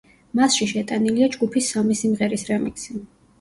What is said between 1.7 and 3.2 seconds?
სამი სიმღერის რემიქსი.